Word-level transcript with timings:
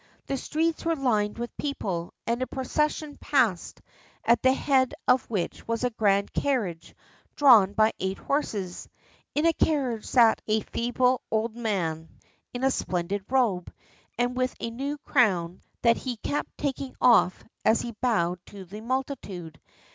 The 0.25 0.35
streets 0.35 0.83
were 0.83 0.95
lined 0.95 1.37
with 1.37 1.55
people, 1.57 2.11
and 2.25 2.41
a 2.41 2.47
procession 2.47 3.17
passed, 3.17 3.81
at 4.25 4.41
the 4.41 4.51
head 4.53 4.95
of 5.07 5.29
which 5.29 5.67
was 5.67 5.83
a 5.83 5.91
grand 5.91 6.33
carriage 6.33 6.95
drawn 7.35 7.73
by 7.73 7.93
eight 7.99 8.17
horses. 8.17 8.89
In 9.35 9.45
the 9.45 9.53
carriage 9.53 10.05
sat 10.05 10.41
a 10.47 10.61
feeble 10.61 11.21
old 11.29 11.55
man 11.55 12.09
in 12.51 12.63
a 12.63 12.71
splendid 12.71 13.25
robe, 13.29 13.71
and 14.17 14.35
with 14.35 14.55
a 14.59 14.71
new 14.71 14.97
crown 14.97 15.61
that 15.83 15.97
he 15.97 16.17
kept 16.17 16.57
taking 16.57 16.95
off 16.99 17.43
as 17.63 17.81
he 17.81 17.91
bowed 18.01 18.39
to 18.47 18.65
the 18.65 18.81
multitude. 18.81 19.61